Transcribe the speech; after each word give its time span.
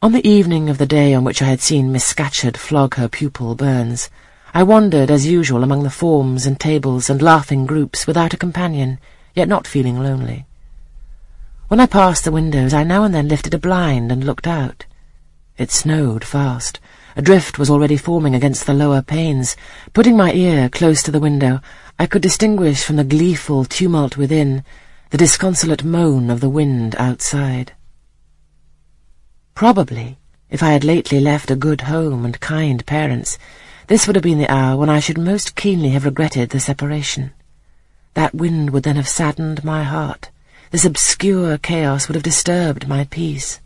On 0.00 0.12
the 0.12 0.28
evening 0.28 0.70
of 0.70 0.78
the 0.78 0.86
day 0.86 1.12
on 1.12 1.24
which 1.24 1.42
I 1.42 1.46
had 1.46 1.60
seen 1.60 1.90
Miss 1.90 2.04
Scatcherd 2.04 2.56
flog 2.56 2.94
her 2.94 3.08
pupil 3.08 3.56
Burns, 3.56 4.08
I 4.54 4.62
wandered 4.62 5.10
as 5.10 5.26
usual 5.26 5.64
among 5.64 5.82
the 5.82 5.90
forms 5.90 6.46
and 6.46 6.58
tables 6.60 7.10
and 7.10 7.20
laughing 7.20 7.66
groups 7.66 8.06
without 8.06 8.32
a 8.32 8.36
companion, 8.36 9.00
yet 9.34 9.48
not 9.48 9.66
feeling 9.66 9.98
lonely. 9.98 10.46
When 11.66 11.80
I 11.80 11.86
passed 11.86 12.22
the 12.22 12.30
windows, 12.30 12.72
I 12.72 12.84
now 12.84 13.02
and 13.02 13.12
then 13.12 13.26
lifted 13.26 13.54
a 13.54 13.58
blind 13.58 14.12
and 14.12 14.22
looked 14.22 14.46
out. 14.46 14.86
It 15.56 15.72
snowed 15.72 16.22
fast. 16.22 16.78
A 17.16 17.20
drift 17.20 17.58
was 17.58 17.68
already 17.68 17.96
forming 17.96 18.36
against 18.36 18.66
the 18.66 18.74
lower 18.74 19.02
panes. 19.02 19.56
Putting 19.94 20.16
my 20.16 20.32
ear 20.32 20.68
close 20.68 21.02
to 21.02 21.10
the 21.10 21.18
window, 21.18 21.60
I 21.98 22.06
could 22.06 22.22
distinguish 22.22 22.84
from 22.84 22.94
the 22.94 23.02
gleeful 23.02 23.64
tumult 23.64 24.16
within 24.16 24.62
the 25.10 25.18
disconsolate 25.18 25.82
moan 25.82 26.30
of 26.30 26.38
the 26.38 26.48
wind 26.48 26.94
outside. 27.00 27.72
Probably, 29.58 30.18
if 30.50 30.62
I 30.62 30.70
had 30.70 30.84
lately 30.84 31.18
left 31.18 31.50
a 31.50 31.56
good 31.56 31.80
home 31.80 32.24
and 32.24 32.38
kind 32.38 32.86
parents, 32.86 33.38
this 33.88 34.06
would 34.06 34.14
have 34.14 34.22
been 34.22 34.38
the 34.38 34.48
hour 34.48 34.76
when 34.76 34.88
I 34.88 35.00
should 35.00 35.18
most 35.18 35.56
keenly 35.56 35.88
have 35.88 36.04
regretted 36.04 36.50
the 36.50 36.60
separation. 36.60 37.32
That 38.14 38.36
wind 38.36 38.70
would 38.70 38.84
then 38.84 38.94
have 38.94 39.08
saddened 39.08 39.64
my 39.64 39.82
heart. 39.82 40.30
This 40.70 40.84
obscure 40.84 41.58
chaos 41.58 42.06
would 42.06 42.14
have 42.14 42.22
disturbed 42.22 42.86
my 42.86 43.02
peace. 43.06 43.58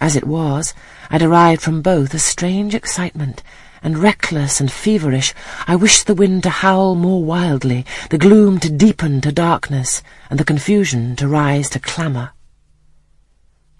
As 0.00 0.16
it 0.16 0.26
was, 0.26 0.74
I 1.08 1.18
derived 1.18 1.62
from 1.62 1.82
both 1.82 2.12
a 2.12 2.18
strange 2.18 2.74
excitement, 2.74 3.44
and 3.84 3.96
reckless 3.96 4.60
and 4.60 4.72
feverish, 4.72 5.32
I 5.68 5.76
wished 5.76 6.08
the 6.08 6.16
wind 6.16 6.42
to 6.42 6.50
howl 6.50 6.96
more 6.96 7.22
wildly, 7.22 7.86
the 8.10 8.18
gloom 8.18 8.58
to 8.58 8.68
deepen 8.68 9.20
to 9.20 9.30
darkness, 9.30 10.02
and 10.28 10.40
the 10.40 10.44
confusion 10.44 11.14
to 11.14 11.28
rise 11.28 11.70
to 11.70 11.78
clamour. 11.78 12.32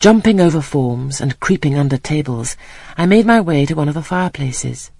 Jumping 0.01 0.41
over 0.41 0.63
forms 0.63 1.21
and 1.21 1.39
creeping 1.41 1.77
under 1.77 1.99
tables, 1.99 2.57
I 2.97 3.05
made 3.05 3.27
my 3.27 3.39
way 3.39 3.67
to 3.67 3.75
one 3.75 3.87
of 3.87 3.93
the 3.93 4.03
fireplaces. 4.03 4.91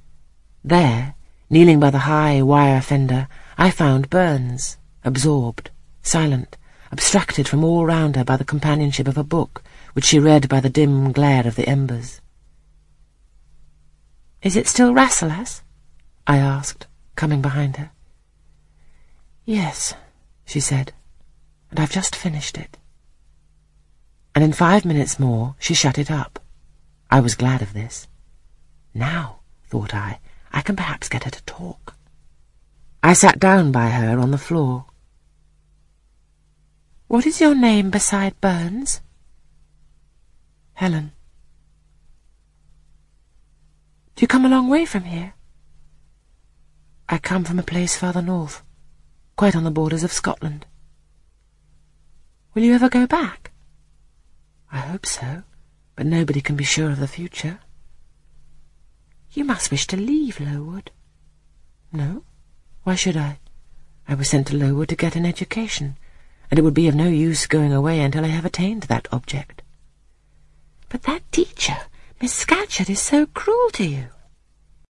There, 0.63 1.15
kneeling 1.49 1.81
by 1.81 1.89
the 1.89 2.01
high 2.01 2.43
wire 2.43 2.83
fender, 2.83 3.27
I 3.57 3.71
found 3.71 4.11
Burns, 4.11 4.77
absorbed, 5.03 5.71
silent, 6.03 6.59
abstracted 6.93 7.49
from 7.49 7.65
all 7.65 7.87
round 7.87 8.17
her 8.17 8.25
by 8.25 8.37
the 8.37 8.45
companionship 8.45 9.09
of 9.09 9.17
a 9.17 9.25
book, 9.25 9.63
which 9.95 10.05
she 10.05 10.19
read 10.19 10.51
by 10.51 10.61
the 10.61 10.69
dim 10.69 11.13
glare 11.13 11.47
of 11.47 11.57
the 11.57 11.67
embers. 11.67 12.21
"'Is 14.43 14.55
it 14.55 14.69
still 14.69 14.93
Rasselas?' 14.93 15.63
I 16.27 16.37
asked, 16.37 16.87
coming 17.17 17.41
behind 17.41 17.79
her. 17.79 17.91
"'Yes,' 19.47 19.95
she 20.45 20.61
said, 20.61 20.93
"'and 21.71 21.81
I've 21.81 21.91
just 21.91 22.15
finished 22.15 22.59
it.' 22.59 22.77
And 24.41 24.47
in 24.47 24.53
five 24.55 24.87
minutes 24.87 25.21
more 25.21 25.55
she 25.59 25.75
shut 25.75 25.99
it 25.99 26.11
up. 26.11 26.39
I 27.11 27.21
was 27.21 27.35
glad 27.35 27.61
of 27.61 27.75
this. 27.75 28.09
Now, 28.95 29.41
thought 29.69 29.95
I, 29.95 30.19
I 30.51 30.63
can 30.63 30.77
perhaps 30.77 31.11
get 31.11 31.25
her 31.25 31.31
to 31.31 31.45
talk. 31.45 31.95
I 33.03 33.13
sat 33.13 33.39
down 33.39 33.71
by 33.71 33.91
her 33.91 34.19
on 34.19 34.31
the 34.31 34.39
floor. 34.39 34.87
What 37.07 37.27
is 37.27 37.39
your 37.39 37.55
name 37.55 37.91
beside 37.91 38.41
Burns? 38.41 39.03
Helen. 40.73 41.13
Do 44.17 44.23
you 44.23 44.27
come 44.27 44.47
a 44.47 44.49
long 44.49 44.71
way 44.71 44.87
from 44.87 45.05
here? 45.05 45.35
I 47.11 47.19
come 47.19 47.45
from 47.45 47.59
a 47.59 47.63
place 47.63 47.95
farther 47.95 48.23
north, 48.23 48.63
quite 49.37 49.55
on 49.55 49.65
the 49.65 49.71
borders 49.71 50.03
of 50.03 50.13
Scotland. 50.13 50.65
Will 52.55 52.63
you 52.63 52.75
ever 52.75 52.89
go 52.89 53.07
back? 53.07 53.50
I 54.73 54.79
hope 54.79 55.07
so, 55.07 55.43
but 55.97 56.07
nobody 56.07 56.41
can 56.41 56.57
be 56.57 56.65
sure 56.65 56.91
of 56.91 57.01
the 57.01 57.09
future. 57.09 57.61
You 59.33 59.45
must 59.45 59.71
wish 59.71 59.87
to 59.89 59.97
leave 59.97 60.41
Lowood. 60.41 60.91
No? 61.93 62.25
Why 62.85 62.95
should 62.95 63.17
I? 63.17 63.39
I 64.09 64.15
was 64.15 64.29
sent 64.29 64.49
to 64.49 64.57
Lowood 64.57 64.89
to 64.89 64.97
get 64.97 65.17
an 65.17 65.27
education, 65.27 65.97
and 66.51 66.59
it 66.59 66.63
would 66.63 66.75
be 66.75 66.89
of 66.89 66.95
no 66.95 67.09
use 67.09 67.47
going 67.47 67.73
away 67.73 68.01
until 68.01 68.25
I 68.25 68.29
have 68.29 68.45
attained 68.45 68.85
that 68.85 69.09
object. 69.13 69.63
But 70.89 71.03
that 71.03 71.31
teacher, 71.31 71.77
Miss 72.21 72.45
Scatcherd, 72.45 72.91
is 72.91 73.01
so 73.01 73.27
cruel 73.27 73.71
to 73.75 73.85
you. 73.85 74.07